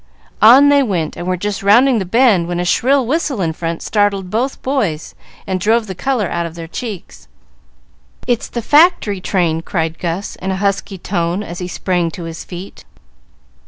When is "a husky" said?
10.49-10.97